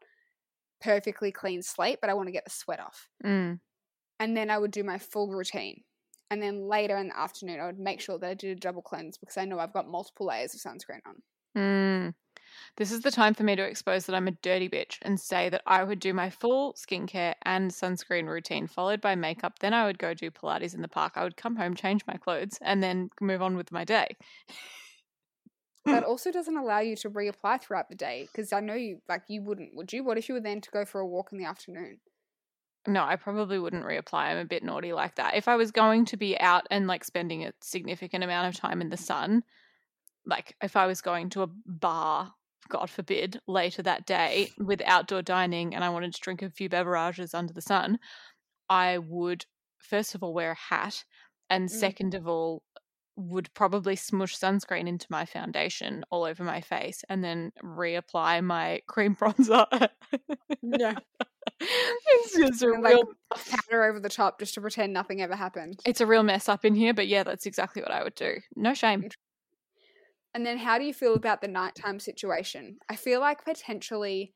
[0.82, 3.10] perfectly clean slate, but I want to get the sweat off.
[3.26, 3.60] Mm.
[4.20, 5.82] And then I would do my full routine.
[6.30, 8.82] And then later in the afternoon, I would make sure that I did a double
[8.82, 11.16] cleanse because I know I've got multiple layers of sunscreen on.
[11.58, 12.14] Mm.
[12.78, 15.50] This is the time for me to expose that I'm a dirty bitch and say
[15.50, 19.60] that I would do my full skincare and sunscreen routine, followed by makeup.
[19.60, 21.14] Then I would go do Pilates in the park.
[21.16, 24.16] I would come home, change my clothes, and then move on with my day.
[25.86, 29.24] that also doesn't allow you to reapply throughout the day because I know you like
[29.28, 30.04] you wouldn't, would you?
[30.04, 32.00] What if you were then to go for a walk in the afternoon?
[32.88, 34.14] No, I probably wouldn't reapply.
[34.14, 35.36] I'm a bit naughty like that.
[35.36, 38.80] If I was going to be out and like spending a significant amount of time
[38.80, 39.44] in the sun,
[40.26, 42.34] like if I was going to a bar,
[42.70, 46.70] God forbid, later that day with outdoor dining and I wanted to drink a few
[46.70, 48.00] beverages under the sun,
[48.70, 49.46] I would
[49.80, 51.04] first of all wear a hat
[51.50, 51.72] and Mm.
[51.72, 52.64] second of all
[53.18, 58.82] would probably smush sunscreen into my foundation all over my face and then reapply my
[58.88, 59.66] cream bronzer.
[60.62, 60.96] Yeah.
[61.62, 63.04] it's just a And, like real
[63.52, 65.80] powder over the top just to pretend nothing ever happened.
[65.86, 68.38] it's a real mess up in here, but yeah, that's exactly what I would do.
[68.56, 69.08] No shame.
[70.36, 72.80] And then how do you feel about the nighttime situation?
[72.90, 74.36] I feel like potentially,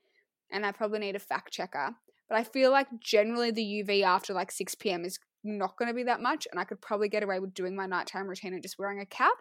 [0.51, 1.95] and I probably need a fact checker,
[2.29, 5.05] but I feel like generally the UV after like 6 p.m.
[5.05, 7.75] is not going to be that much, and I could probably get away with doing
[7.75, 9.37] my nighttime routine and just wearing a cap.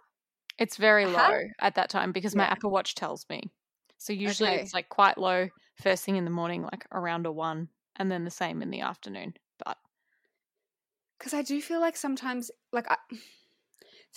[0.59, 1.35] It's very low hat?
[1.61, 2.51] at that time because my Yeah.
[2.51, 3.51] Apple Watch tells me.
[3.97, 4.55] So usually Okay.
[4.55, 8.25] it's like quite low first thing in the morning, like around a one, and then
[8.25, 9.35] the same in the afternoon.
[9.65, 9.79] But
[11.19, 12.97] Because I do feel like sometimes, like, I,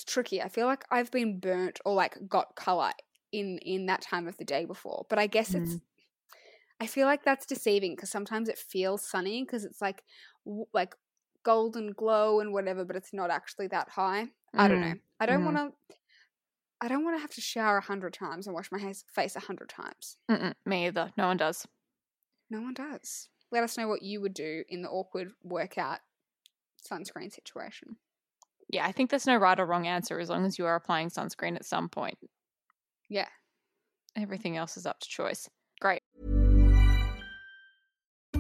[0.02, 0.42] it's tricky.
[0.42, 2.92] I feel like I've been burnt or like got color
[3.32, 5.78] in in that time of the day before, but I guess it's.
[6.80, 10.04] I feel like that's deceiving because sometimes it feels sunny because it's like
[10.46, 10.96] w- like
[11.44, 14.30] golden glow and whatever, but it's not actually that high.
[14.56, 14.96] I don't know.
[15.20, 15.54] I don't mm.
[15.54, 15.96] want to.
[16.82, 19.40] I don't want to have to shower a hundred times and wash my face a
[19.40, 20.18] hundred times.
[20.30, 21.12] mm-mm, me either.
[21.16, 21.68] No one does.
[22.50, 23.30] No one does.
[23.52, 26.00] Let us know what you would do in the awkward workout
[26.84, 27.98] sunscreen situation.
[28.72, 31.10] Yeah, I think there's no right or wrong answer as long as you are applying
[31.10, 32.18] sunscreen at some point.
[33.10, 33.28] Yeah.
[34.16, 35.50] Everything else is up to choice.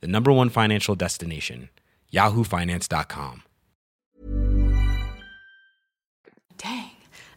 [0.00, 1.70] the number one financial destination,
[2.12, 3.42] yahoofinance.com.
[6.58, 6.90] Dang,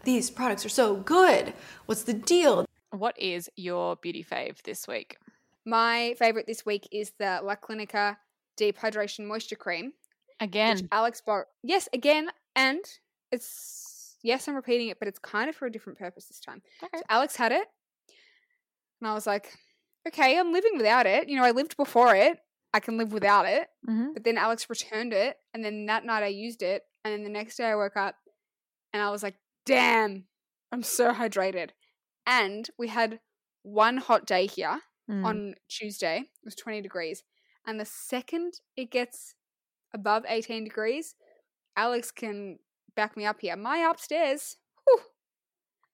[0.04, 1.54] these products are so good.
[1.86, 2.65] What's the deal?
[2.91, 5.17] What is your beauty fave this week?
[5.65, 8.17] My favorite this week is the La Clinica
[8.58, 9.93] Deep Hydration Moisture Cream.
[10.39, 11.45] Again, Which Alex bought.
[11.63, 12.80] Yes, again, and
[13.32, 16.62] it's yes, I'm repeating it, but it's kind of for a different purpose this time.
[16.84, 16.98] Okay.
[16.98, 17.67] So Alex had it,
[19.02, 19.54] and I was like,
[20.08, 21.30] okay, I'm living without it.
[21.30, 22.39] You know, I lived before it.
[22.73, 23.69] I can live without it.
[23.88, 24.13] Mhm.
[24.13, 27.29] But then Alex returned it, and then that night I used it, and then the
[27.29, 28.15] next day I woke up
[28.93, 30.27] and I was like, damn,
[30.71, 31.71] I'm so hydrated.
[32.25, 33.19] And we had
[33.63, 35.25] one hot day here Mm.
[35.25, 36.19] on Tuesday.
[36.19, 37.23] It was 20 degrees.
[37.65, 39.34] And the second it gets
[39.93, 41.15] above 18 degrees,
[41.75, 42.60] Alex can
[42.95, 43.55] back me up here.
[43.55, 45.01] My upstairs, whew,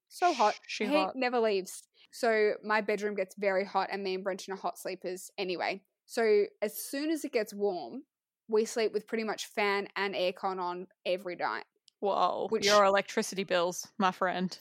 [0.10, 0.60] so hot.
[0.68, 1.16] She heat hot.
[1.16, 1.88] never leaves.
[2.12, 5.84] So my bedroom gets very hot, and me and Brenton are hot sleepers anyway.
[6.06, 8.04] So as soon as it gets warm,
[8.48, 11.66] we sleep with pretty much fan and aircon on every night.
[12.00, 14.58] Whoa, which- your electricity bills, my friend.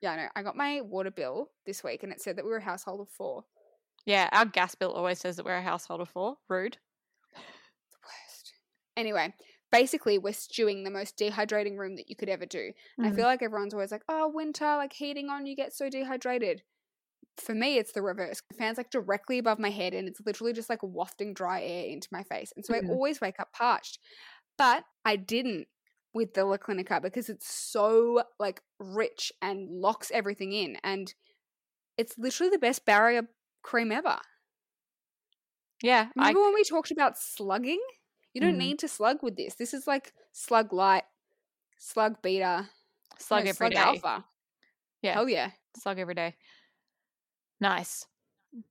[0.00, 0.28] Yeah, I know.
[0.34, 3.00] I got my water bill this week, and it said that we were a household
[3.00, 3.44] of four.
[4.06, 6.38] Yeah, our gas bill always says that we're a household of four.
[6.48, 6.78] Rude.
[7.34, 8.52] the worst.
[8.96, 9.34] Anyway,
[9.70, 12.72] basically, we're stewing the most dehydrating room that you could ever do.
[12.96, 13.16] And I Mhm.
[13.16, 16.62] feel like everyone's always like, oh, winter, like heating on, you get so dehydrated.
[17.36, 18.42] For me, it's the reverse.
[18.48, 21.86] The fan's like directly above my head, and it's literally just like wafting dry air
[21.86, 22.52] into my face.
[22.54, 22.76] And so Mhm.
[22.76, 23.98] I always wake up parched.
[24.58, 25.68] But I didn't
[26.14, 30.78] with the La Clinica because it's so like rich and locks everything in.
[30.84, 31.14] And
[31.98, 33.28] it's literally the best barrier
[33.62, 34.20] cream ever.
[35.82, 37.80] Yeah, I Remember when we talked about slugging?
[38.34, 38.58] You don't Mhm.
[38.58, 39.54] need to slug with this.
[39.54, 41.04] This is like slug light,
[41.78, 42.70] slug beta,
[43.18, 43.76] slug no, every slug day.
[43.76, 44.26] alpha.
[45.02, 45.52] Yeah, Hell yeah.
[45.76, 46.36] slug every day.
[47.60, 48.06] Nice.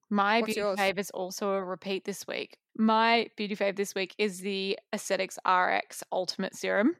[0.09, 0.79] My What's beauty yours?
[0.79, 2.57] fave is also a repeat this week.
[2.77, 6.95] My beauty fave this week is the Aesthetics RX Ultimate Serum.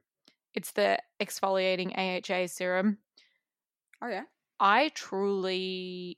[0.54, 2.99] It's the exfoliating AHA serum.
[4.02, 4.23] Oh yeah.
[4.60, 6.17] I truly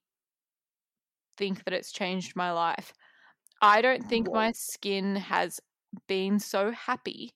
[1.38, 2.94] think that it's changed my life.
[3.62, 4.36] I don't think Whoa.
[4.36, 5.60] my skin has
[6.08, 7.32] been so happy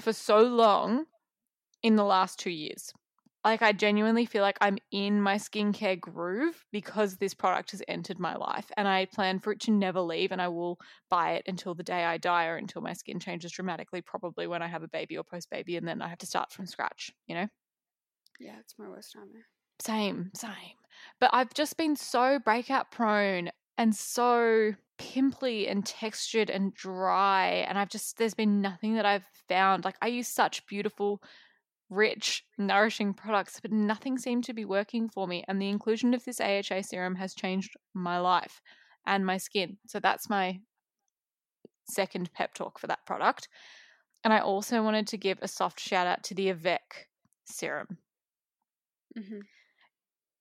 [0.00, 1.04] for so long
[1.82, 2.92] in the last two years.
[3.46, 8.18] Like, I genuinely feel like I'm in my skincare groove because this product has entered
[8.18, 10.32] my life, and I plan for it to never leave.
[10.32, 10.78] And I will
[11.08, 14.62] buy it until the day I die or until my skin changes dramatically, probably when
[14.62, 17.12] I have a baby or post baby, and then I have to start from scratch,
[17.26, 17.48] you know?
[18.38, 19.46] Yeah, it's my worst nightmare.
[19.78, 20.76] Same, same.
[21.20, 27.48] But I've just been so breakout prone and so pimply and textured and dry.
[27.68, 29.84] And I've just, there's been nothing that I've found.
[29.84, 31.22] Like, I use such beautiful,
[31.88, 35.44] rich, nourishing products, but nothing seemed to be working for me.
[35.46, 38.60] And the inclusion of this AHA serum has changed my life
[39.06, 39.78] and my skin.
[39.86, 40.60] So that's my
[41.88, 43.48] second pep talk for that product.
[44.24, 47.08] And I also wanted to give a soft shout out to the Avec
[47.44, 47.98] serum
[49.16, 49.40] hmm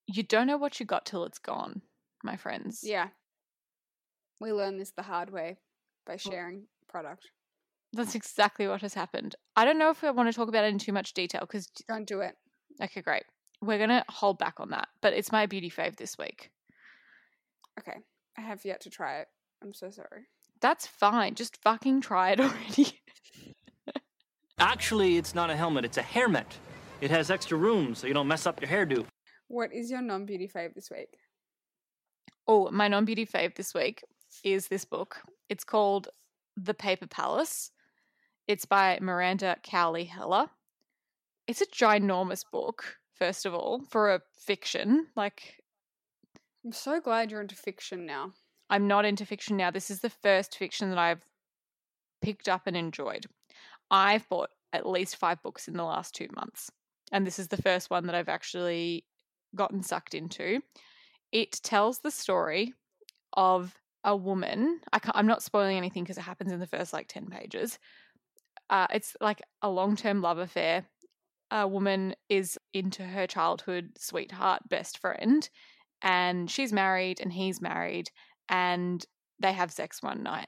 [0.08, 1.82] you don't know what you got till it's gone,
[2.24, 2.82] my friends.
[2.84, 3.10] Yeah.
[4.40, 5.58] We learned this the hard way
[6.06, 7.32] by sharing product.
[7.96, 9.36] That's exactly what has happened.
[9.56, 11.68] I don't know if I want to talk about it in too much detail because,
[11.88, 12.36] Don't do it.
[12.82, 13.24] okay, great.
[13.62, 16.52] We're going to hold back on that, but it's my beauty fave this week.
[17.80, 17.98] Okay.
[18.38, 19.28] I have yet to try it.
[19.64, 20.28] I'm so sorry.
[20.62, 21.36] That's fine.
[21.36, 23.00] Just fucking try it already.
[24.60, 26.58] Actually, it's not a helmet, it's a hairmet.
[27.02, 29.06] It has extra room so you don't mess up your hairdo.
[29.48, 31.18] What is your non beauty fave this week?
[32.48, 34.04] oh, my non beauty fave this week
[34.44, 35.22] is this book.
[35.50, 36.10] It's called
[36.58, 37.72] The Paper Palace.
[38.48, 40.48] It's by Miranda Cowley Heller.
[41.48, 45.08] It's a ginormous book, first of all, for a fiction.
[45.16, 45.64] Like,
[46.64, 48.34] I'm so glad you're into fiction now.
[48.70, 49.72] I'm not into fiction now.
[49.72, 51.26] This is the first fiction that I've
[52.22, 53.26] picked up and enjoyed.
[53.90, 56.72] I've bought at least five books in the last two months,
[57.12, 59.06] and this is the first one that I've actually
[59.56, 60.62] gotten sucked into.
[61.32, 62.74] It tells the story
[63.34, 64.82] of a woman.
[64.94, 67.80] I can't, I'm not spoiling anything because it happens in the first like 10 pages.
[68.70, 70.86] Uh, it's like a long term love affair.
[71.52, 75.48] A woman is into her childhood sweetheart, best friend,
[76.02, 78.10] and she's married and he's married
[78.50, 79.06] and
[79.40, 80.48] they have sex one night.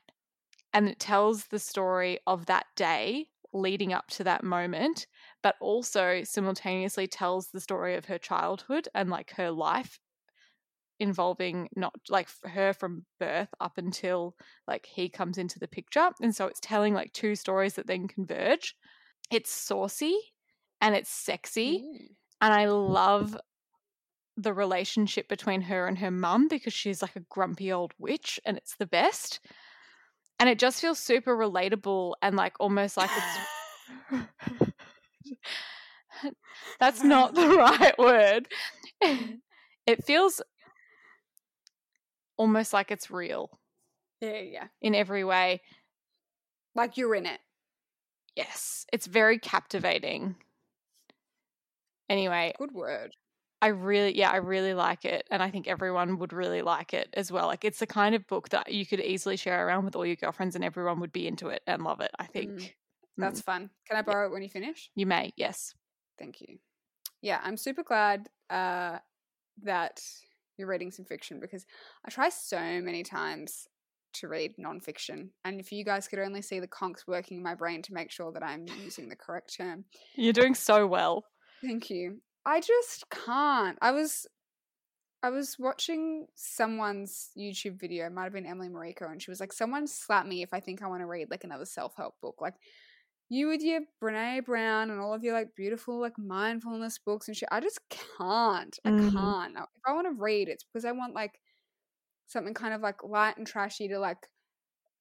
[0.73, 5.07] And it tells the story of that day leading up to that moment,
[5.41, 9.99] but also simultaneously tells the story of her childhood and like her life
[10.99, 14.35] involving not like her from birth up until
[14.67, 16.09] like he comes into the picture.
[16.21, 18.75] And so it's telling like two stories that then converge.
[19.31, 20.17] It's saucy
[20.81, 22.07] and it's sexy Mm.
[22.41, 23.37] and I love
[24.35, 28.55] the relationship between her and her mum because she's like a grumpy old witch and
[28.57, 29.39] it's the best.
[30.39, 34.27] And it just feels super relatable and like almost like it's
[36.79, 38.47] That's not the right word.
[39.85, 40.41] It feels
[42.37, 43.59] almost like it's real
[44.21, 44.67] Yeah, yeah, yeah.
[44.81, 45.61] in every way.
[46.75, 47.39] Like you're in it.
[48.35, 50.35] Yes, it's very captivating.
[52.09, 53.15] Anyway, Good word.
[53.61, 55.25] I really, yeah, I really like it.
[55.31, 57.47] And I think everyone would really like it as well.
[57.47, 60.15] Like, it's the kind of book that you could easily share around with all your
[60.15, 62.51] girlfriends and everyone would be into it and love it, I think.
[62.51, 62.73] Mm,
[63.17, 63.45] That's Mm.
[63.45, 63.69] fun.
[63.87, 64.91] Can I borrow it when you finish?
[64.93, 65.73] You may, yes.
[66.19, 66.59] Thank you.
[67.21, 68.99] Yeah, I'm super glad uh,
[69.63, 70.03] that
[70.57, 71.65] you're reading some fiction because
[72.05, 73.67] I try so many times
[74.13, 75.29] to read nonfiction.
[75.45, 78.11] And if you guys could only see the conks working in my brain to make
[78.11, 79.85] sure that I'm using the correct term.
[80.15, 81.25] You're doing so well.
[81.61, 82.21] Thank you.
[82.45, 83.77] I just can't.
[83.81, 84.27] I was
[85.23, 89.39] I was watching someone's YouTube video, it might have been Emily Mariko, and she was
[89.39, 92.35] like, Someone slap me if I think I want to read like another self-help book.
[92.39, 92.53] Like
[93.29, 97.35] you with your Brene Brown and all of your like beautiful like mindfulness books and
[97.37, 97.49] shit.
[97.51, 98.77] I just can't.
[98.85, 99.11] I Mhm.
[99.13, 99.57] can't.
[99.57, 101.39] If I want to read, it's because I want like
[102.27, 104.27] something kind of like light and trashy to like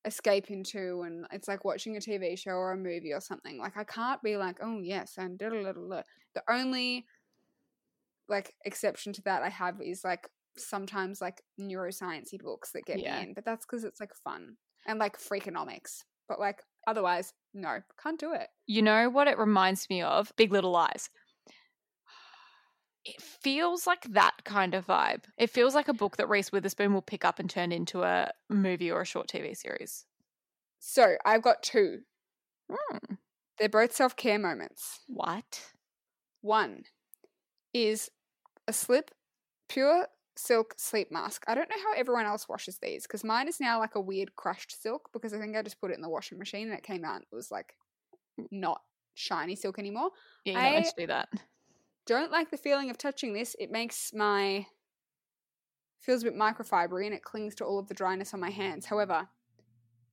[0.05, 3.59] escape into and it's like watching a TV show or a movie or something.
[3.59, 6.03] Like I can't be like, oh yes, and da da da da.
[6.35, 7.07] The only
[8.29, 13.15] like exception to that I have is like sometimes like neurosciencey books that get Yeah.
[13.17, 16.03] me in, but that's because it's like fun and like freakonomics.
[16.29, 18.49] But like otherwise, no, can't do it.
[18.67, 20.33] You know what it reminds me of?
[20.37, 21.11] Big Little Lies.
[23.05, 25.25] It feels like that kind of vibe.
[25.39, 28.33] It feels like a book that Reese Witherspoon will pick up and turn into a
[28.51, 30.07] movie or a short TV series.
[30.81, 32.01] So I've got two.
[32.71, 33.15] Hmm.
[33.59, 35.01] They're both self care moments.
[35.07, 35.73] What?
[36.41, 36.83] One
[37.73, 38.11] is
[38.67, 39.13] a slip,
[39.69, 41.45] pure silk sleep mask.
[41.49, 44.37] I don't know how everyone else washes these because mine is now like a weird
[44.37, 46.83] crushed silk because I think I just put it in the washing machine and it
[46.83, 47.75] came out and it was like
[48.51, 48.83] not
[49.15, 50.11] shiny silk anymore.
[50.45, 51.29] Yeah, not meant I- to do that.
[52.07, 53.57] Don't like the feeling of touching this.
[53.59, 54.67] It makes my
[55.99, 58.87] feels a bit microfibery and it clings to all of the dryness on my hands.
[58.87, 59.29] However,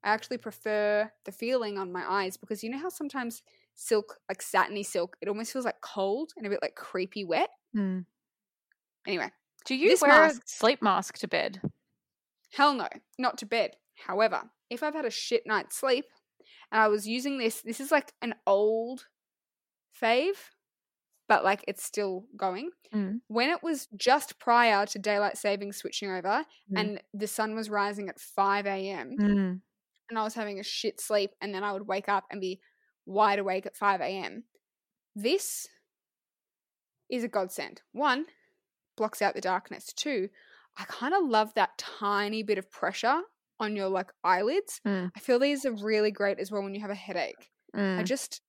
[0.04, 3.44] I actually prefer the feeling on my eyes because you know how sometimes
[3.76, 7.50] silk, like satiny silk, it almost feels like cold and a bit like creepy wet.
[7.74, 8.00] Hmm.
[9.06, 9.32] Anyway,
[9.65, 11.62] Do you This wear mask- a sleep mask to bed?
[12.52, 13.78] Hell no, not to bed.
[14.08, 16.06] However, if I've had a shit night's sleep
[16.71, 19.06] and I was using this, this is like an old
[19.99, 20.36] fave,
[21.30, 22.71] but like it's still going.
[22.93, 23.21] Mm.
[23.28, 26.80] When it was just prior to daylight savings switching over Mm.
[26.80, 29.15] and the sun was rising at 5 a.m.
[29.19, 29.62] Mm.
[30.10, 32.60] and I was having a shit sleep and then I would wake up and be
[33.06, 34.43] wide awake at 5 a.m.
[35.15, 35.67] This
[37.10, 37.82] is a godsend.
[37.93, 38.26] One,
[38.95, 39.91] blocks out the darkness.
[39.93, 40.29] too.
[40.77, 43.21] I kind of love that tiny bit of pressure
[43.60, 44.82] on your like eyelids.
[44.88, 45.12] Mm.
[45.15, 47.51] I feel these are really great as well when you have a headache.
[47.75, 48.06] I Mm.
[48.06, 48.41] just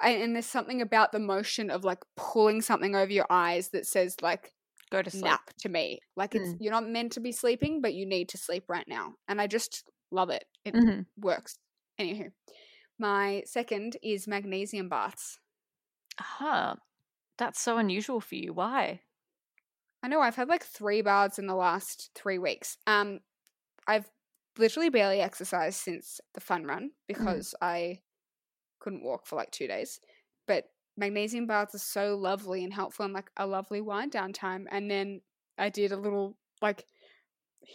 [0.00, 3.86] I, and there's something about the motion of like pulling something over your eyes that
[3.86, 4.52] says like
[4.90, 5.24] Go to sleep.
[5.24, 6.00] nap to me.
[6.16, 6.56] Like it's Mm.
[6.60, 9.14] you're not meant to be sleeping, but you need to sleep right now.
[9.28, 10.44] And I just love it.
[10.64, 11.06] It Mhm.
[11.16, 11.58] works.
[12.00, 12.32] Anywho,
[12.98, 15.38] my second is magnesium baths.
[16.18, 16.76] Huh.
[17.38, 18.52] That's so unusual for you.
[18.52, 19.00] Why?
[20.04, 22.76] I know I've had like three baths in the last three weeks.
[22.86, 23.20] Um,
[23.88, 24.10] I've
[24.58, 28.00] literally barely exercised since the fun run because I
[28.80, 30.00] couldn't walk for like two days.
[30.46, 30.64] But
[30.98, 34.68] magnesium baths are so lovely and helpful and like a lovely wind down time.
[34.70, 35.22] And then
[35.56, 36.84] I did a little like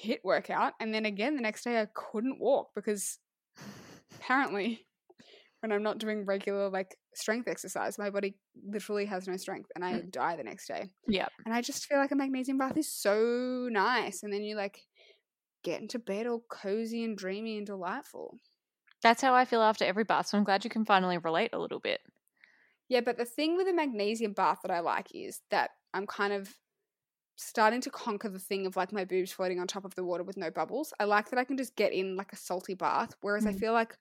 [0.05, 3.17] HIIT workout, and then again the next day I couldn't walk because
[4.15, 4.85] apparently
[5.61, 9.86] when I'm not doing regular like strength exercise, my body literally has no strength and
[9.86, 10.91] I die the next day.
[11.08, 11.29] Yeah.
[11.45, 14.23] And I just feel like a magnesium bath is so nice.
[14.23, 14.88] And then you like
[15.63, 18.38] get into bed all cozy and dreamy and delightful.
[19.01, 20.27] That's how I feel after every bath.
[20.27, 22.01] So I'm glad you can finally relate a little bit.
[22.88, 26.34] Yeah, but the thing with a magnesium bath that I like is that I'm kind
[26.34, 26.58] of
[27.38, 30.23] starting to conquer the thing of like my boobs floating on top of the water
[30.23, 30.93] with no bubbles.
[30.99, 33.15] I like that I can just get in like a salty bath.
[33.21, 33.60] Whereas I Mm.
[33.60, 33.97] feel like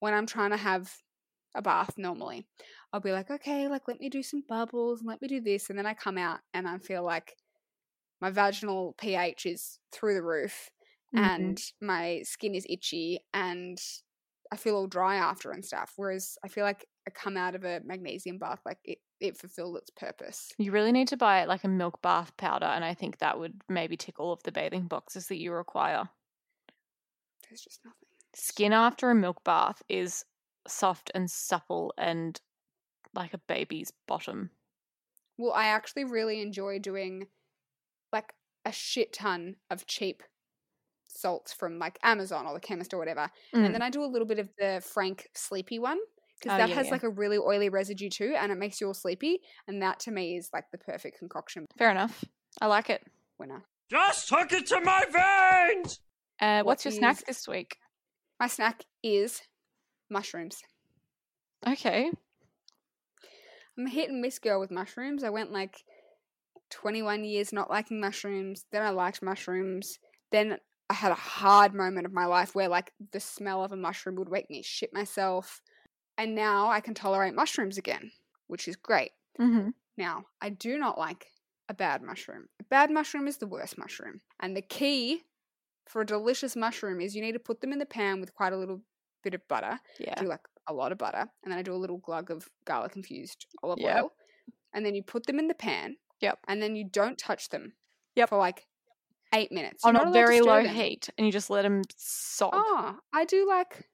[0.00, 0.94] when I'm trying to have
[1.54, 2.46] a bath normally,
[2.92, 5.70] I'll be like, okay, like let me do some bubbles and let me do this.
[5.70, 7.36] And then I come out and I feel like
[8.20, 10.70] my vaginal pH is through the roof
[11.12, 11.54] Mhm.
[11.54, 13.78] and my skin is itchy and
[14.52, 15.94] I feel all dry after and stuff.
[15.96, 19.76] Whereas I feel like I come out of a magnesium bath like it, it fulfilled
[19.78, 20.52] its purpose.
[20.56, 23.60] You really need to buy like a milk bath powder, and I think that would
[23.68, 26.08] maybe tick all of the bathing boxes that you require.
[27.48, 28.08] There's just nothing.
[28.34, 30.24] Skin after a milk bath is
[30.66, 32.40] soft and supple and
[33.14, 34.50] like a baby's bottom.
[35.38, 37.26] Well, I actually really enjoy doing
[38.12, 38.32] like
[38.64, 40.22] a shit ton of cheap
[41.08, 43.28] salts from like Amazon or the chemist or whatever.
[43.54, 43.66] Mm.
[43.66, 45.98] And then I do a little bit of the Frank Sleepy one
[46.38, 46.92] because Oh, that yeah, has yeah.
[46.92, 49.40] like a really oily residue too and it makes you all sleepy.
[49.68, 52.24] And that to me is like the perfect concoction Fair enough.
[52.60, 53.02] I like it.
[53.38, 53.62] winner.
[53.90, 56.00] Just hook it to my veins!
[56.40, 57.76] Uh, What what's your snack this week?
[58.40, 59.42] My snack is
[60.12, 60.62] mushrooms.
[61.66, 62.10] Okay.
[63.78, 65.24] I'm a hit and miss girl with mushrooms.
[65.24, 65.82] I went like
[66.70, 68.64] 21 years not liking mushrooms.
[68.70, 69.98] Then I liked mushrooms.
[70.30, 70.58] Then
[70.90, 74.16] I had a hard moment of my life where like the smell of a mushroom
[74.16, 75.62] would make me shit myself.
[76.18, 78.10] And now I can tolerate mushrooms again,
[78.46, 79.12] which is great.
[79.40, 79.70] Mm-hmm.
[79.96, 81.28] Now, I do not like
[81.68, 82.48] a bad mushroom.
[82.60, 84.20] A bad mushroom is the worst mushroom.
[84.40, 85.22] And the key
[85.88, 88.52] for a delicious mushroom is you need to put them in the pan with quite
[88.52, 88.82] a little
[89.22, 89.78] bit of butter.
[89.98, 90.14] Yeah.
[90.20, 91.26] Do like a lot of butter.
[91.42, 93.96] And then I do a little glug of garlic infused olive Yep.
[93.96, 94.12] oil.
[94.74, 95.96] And then you put them in the pan.
[96.20, 96.38] Yep.
[96.48, 97.74] And then you don't touch them.
[98.16, 98.28] Yep.
[98.30, 98.66] For like
[99.34, 99.84] eight minutes.
[99.84, 100.74] On You're a allowed to very low them.
[100.74, 102.50] heat, and you just let them sob.
[102.54, 103.88] Ah, I do like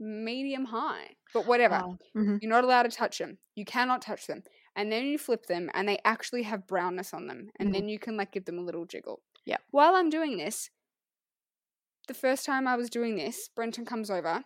[0.00, 1.16] medium high.
[1.34, 1.80] But whatever.
[1.84, 2.38] Oh, mhm.
[2.42, 3.38] You're not allowed to touch them.
[3.54, 4.42] You cannot touch them.
[4.74, 7.50] And then you flip them and they actually have brownness on them.
[7.58, 7.72] And Mhm.
[7.72, 9.22] then you can like give them a little jiggle.
[9.44, 9.62] Yep.
[9.70, 10.70] While I'm doing this,
[12.08, 14.44] the first time I was doing this, Brenton comes over,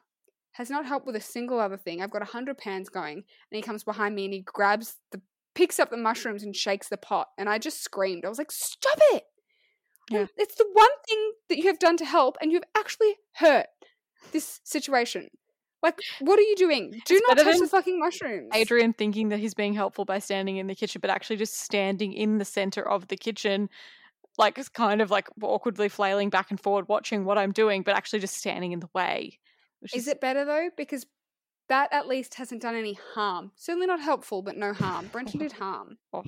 [0.53, 2.03] has not helped with a single other thing.
[2.03, 3.25] I've got a hundred pans going, and
[3.57, 5.21] he comes behind me and he grabs the
[5.55, 7.29] picks up the mushrooms and shakes the pot.
[7.39, 8.25] And I just screamed.
[8.25, 9.25] I was like, Stop it!
[10.11, 10.27] Yeah.
[10.37, 13.67] It's the one thing that you have done to help, and you've actually hurt
[14.33, 15.29] this situation.
[15.83, 16.91] Like, what are you doing?
[17.05, 18.51] Do It's not touch the fucking mushrooms.
[18.55, 22.13] Adrian thinking that he's being helpful by standing in the kitchen, but actually just standing
[22.13, 23.69] in the center of the kitchen,
[24.39, 27.95] like it's kind of like awkwardly flailing back and forward, watching what I'm doing, but
[27.97, 29.39] actually just standing in the way.
[29.81, 30.71] Which Is it better though?
[30.77, 31.07] Because
[31.69, 33.51] that at least hasn't done any harm.
[33.57, 35.09] Certainly not helpful, but no harm.
[35.11, 36.23] Brenton did harm, Oh,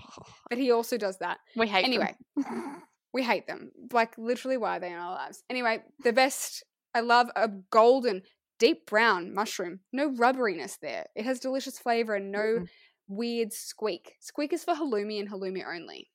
[0.48, 1.38] but he also does that.
[1.56, 1.92] we hate them.
[1.92, 2.16] Anyway,
[3.12, 3.70] we hate them.
[3.92, 5.42] Like literally, why are they in our lives?
[5.48, 6.64] Anyway, the best.
[6.94, 8.22] I love a golden,
[8.58, 9.80] deep brown mushroom.
[9.92, 11.06] No rubberiness there.
[11.14, 12.68] It has delicious flavor and no Mm-mm.
[13.06, 14.14] weird squeak.
[14.20, 16.10] Squeak is for halloumi and halloumi only.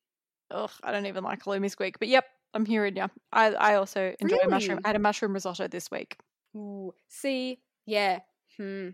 [0.54, 3.08] Ugh, I don't even like halloumi squeak, but yep, I'm hearing you.
[3.32, 4.78] I I also enjoy mushroom.
[4.78, 4.82] Really?
[4.86, 6.18] I had a mushroom risotto this week.
[6.56, 8.20] Ooh, see, yeah.
[8.58, 8.90] Hmm.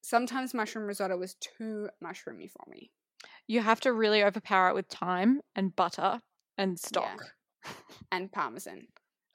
[0.00, 2.90] Sometimes mushroom risotto was too mushroomy for me.
[3.46, 6.22] You have to really overpower it with thyme and butter
[6.56, 7.34] and stock.
[8.10, 8.88] And parmesan.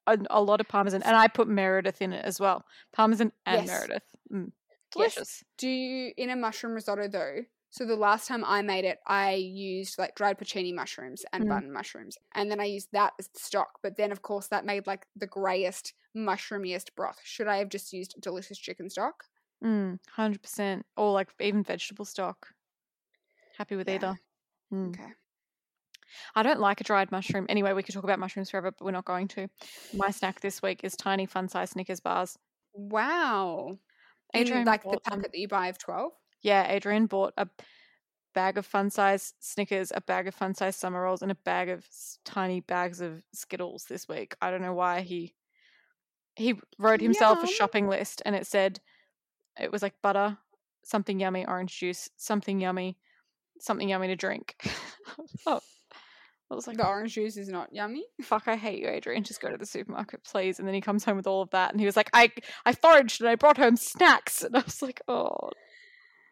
[0.08, 2.66] A, a lot of parmesan, and I put Meredith in it as well.
[2.94, 3.68] Parmesan and Yes.
[3.68, 4.04] Meredith.
[4.34, 4.52] Mm.
[4.96, 5.14] Yes.
[5.14, 5.44] Delicious.
[5.58, 7.42] Do you in a mushroom risotto though?
[7.72, 11.50] So the last time I made it, I used like dried porcini mushrooms and Mm.
[11.50, 13.80] button mushrooms, and then I used that as the stock.
[13.84, 17.20] But then, of course, that made like the greyest, mushroomiest broth.
[17.24, 19.26] Should I have just used delicious chicken stock?
[19.64, 20.86] Mm, 100%.
[20.98, 22.48] Or like even vegetable stock.
[23.58, 23.96] Happy with Yeah.
[23.96, 24.20] either.
[24.74, 24.90] Mm.
[24.90, 25.14] Okay.
[26.36, 27.46] I don't like a dried mushroom.
[27.50, 29.48] Anyway, we could talk about mushrooms forever, but we're not going to.
[29.94, 32.38] My snack this week is tiny fun size Snickers bars.
[32.74, 33.78] Wow.
[34.34, 35.20] Adrian like the bought them.
[35.20, 36.14] packet that you buy of twelve.
[36.42, 37.48] Yeah, Adrian bought a
[38.34, 41.70] bag of fun size Snickers, a bag of fun size summer rolls, and a bag
[41.70, 41.86] of
[42.24, 44.36] tiny bags of Skittles this week.
[44.42, 45.34] I don't know why he
[46.36, 48.80] he wrote himself a shopping list and it said
[49.60, 50.38] it was like butter,
[50.84, 52.98] something yummy, orange juice, something yummy,
[53.60, 54.56] something yummy to drink.
[55.46, 55.60] oh,
[56.50, 58.06] I was like, The orange juice is not yummy.
[58.22, 59.24] fuck, I hate you, Adrian.
[59.24, 60.60] Just go to the supermarket, please.
[60.60, 62.32] And then he comes home with all of that, and he was like, I,
[62.66, 65.50] I foraged and I brought home snacks, and I was like, oh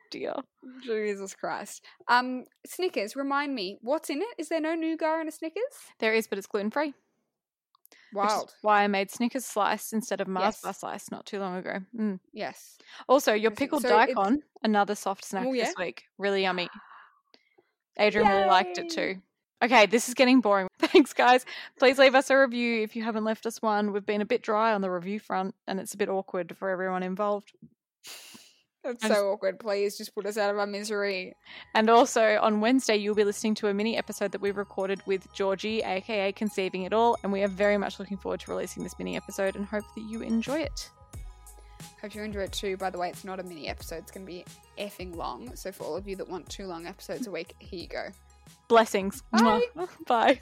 [0.10, 0.34] dear.
[0.84, 1.84] Jesus Christ.
[2.08, 3.16] Um, Snickers.
[3.16, 4.28] Remind me, what's in it?
[4.38, 5.64] Is there no nougat in a Snickers?
[6.00, 6.94] There is, but it's gluten free.
[8.14, 8.54] Wild.
[8.62, 10.62] Why I made Snickers slice instead of Mars Yes.
[10.62, 11.80] bar slice not too long ago.
[11.98, 12.20] Mm.
[12.34, 12.78] Yes.
[13.10, 16.04] Also, your pickled So daikon, another soft snack Oh, this week.
[16.18, 16.70] Really yummy.
[18.00, 19.22] Adrian really liked it too.
[19.64, 20.68] Okay, this is getting boring.
[20.80, 21.44] Thanks, guys.
[21.80, 23.92] Please leave us a review if you haven't left us one.
[23.92, 26.70] We've been a bit dry on the review front, and it's a bit awkward for
[26.70, 27.54] everyone involved.
[28.88, 29.60] That's just- so awkward.
[29.60, 31.36] Please just put us out of our misery.
[31.76, 35.32] And also on Wednesday, you'll be listening to a mini episode that we've recorded with
[35.34, 38.98] Georgie, aka Conceiving It All, and we are very much looking forward to releasing this
[38.98, 40.90] mini episode and hope that you enjoy it.
[42.02, 42.78] Hope you enjoy it too.
[42.78, 43.98] By the way, it's not a mini episode.
[43.98, 44.46] It's going to be
[44.80, 45.56] effing long.
[45.56, 48.08] So for all of you that want two long episodes a week, here you go.
[48.68, 49.24] Blessings.
[49.32, 49.64] Bye.
[50.08, 50.42] Bye.